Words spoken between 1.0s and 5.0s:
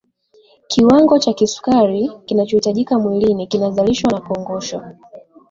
cha kusukari kinachohitajika mwilini kinazalishwa na kongosho